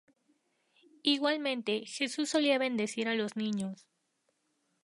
Igualmente, 1.03 1.83
Jesús 1.85 2.31
solía 2.31 2.57
bendecir 2.57 3.07
a 3.07 3.13
los 3.13 3.35
niños. 3.35 3.87